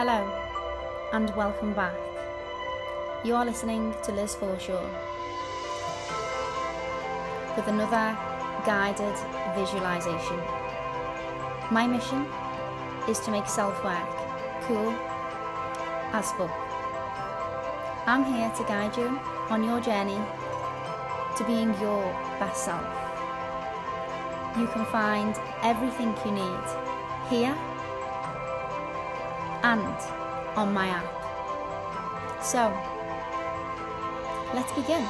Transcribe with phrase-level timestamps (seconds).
[0.00, 0.32] Hello,
[1.12, 1.92] and welcome back.
[3.22, 4.82] You are listening to Liz Forshaw
[7.54, 8.16] with another
[8.64, 9.14] guided
[9.54, 10.40] visualization.
[11.70, 12.24] My mission
[13.10, 14.08] is to make self work
[14.62, 14.88] cool
[16.14, 16.50] as fuck.
[18.06, 19.20] I'm here to guide you
[19.50, 20.20] on your journey
[21.36, 22.02] to being your
[22.38, 22.86] best self.
[24.56, 26.64] You can find everything you need
[27.28, 27.54] here
[29.62, 29.96] and
[30.56, 32.42] on my app.
[32.42, 32.72] So,
[34.54, 35.06] let's begin.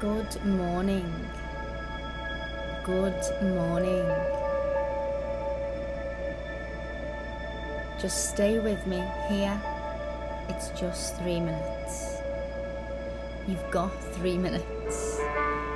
[0.00, 1.12] Good morning.
[2.84, 4.06] Good morning.
[8.00, 9.60] Just stay with me here.
[10.48, 12.16] It's just three minutes.
[13.46, 15.20] You've got three minutes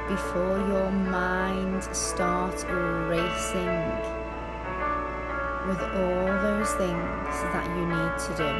[0.09, 2.65] before your mind starts
[3.09, 3.81] racing
[5.67, 8.51] with all those things that you need to do.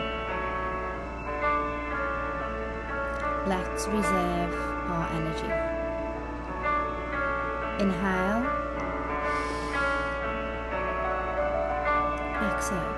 [3.47, 4.55] Let's reserve
[4.89, 5.53] our energy.
[7.85, 8.45] Inhale,
[12.49, 12.95] exhale,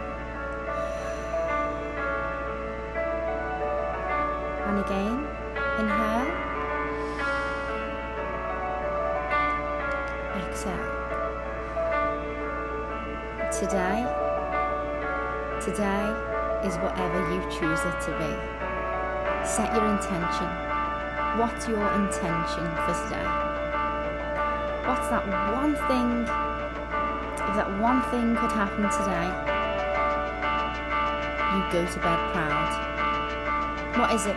[4.66, 5.26] and again,
[5.80, 6.25] inhale,
[13.58, 14.04] Today,
[15.64, 16.04] today
[16.62, 18.28] is whatever you choose it to be.
[19.48, 20.50] Set your intention.
[21.40, 23.24] What's your intention for today?
[24.84, 25.24] What's that
[25.56, 26.28] one thing?
[27.48, 29.28] If that one thing could happen today,
[31.56, 32.70] you go to bed proud.
[33.98, 34.36] What is it?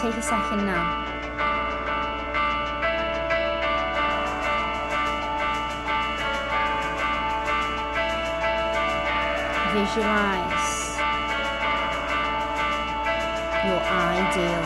[0.00, 1.01] Take a second now.
[9.72, 10.98] Visualize
[13.64, 14.64] your ideal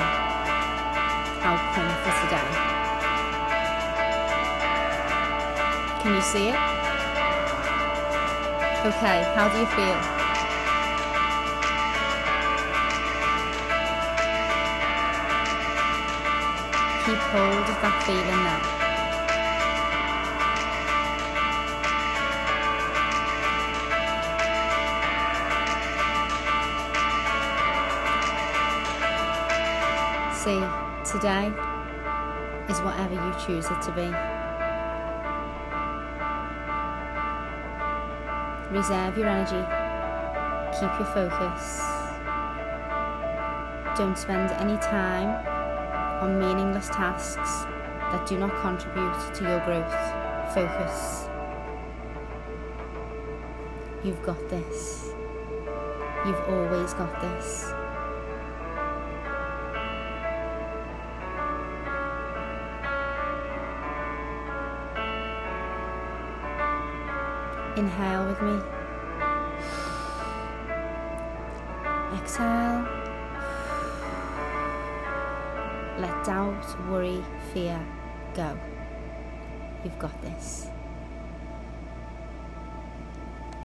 [1.47, 2.51] outcome for today.
[6.03, 6.59] Can you see it?
[8.85, 9.99] Okay, how do you feel?
[17.05, 18.86] Keep hold of that feeling now.
[30.47, 30.63] See,
[31.05, 31.49] today
[32.71, 34.07] is whatever you choose it to be.
[38.73, 39.67] Reserve your energy,
[40.71, 41.81] keep your focus.
[43.99, 45.31] Don't spend any time
[46.23, 47.65] on meaningless tasks
[48.13, 50.55] that do not contribute to your growth.
[50.55, 51.29] Focus.
[54.05, 55.13] You've got this.
[56.25, 57.73] You've always got this.
[67.77, 68.59] Inhale with me.
[72.19, 72.87] Exhale.
[75.99, 77.23] Let doubt, worry,
[77.53, 77.79] fear
[78.35, 78.59] go.
[79.85, 80.69] You've got this.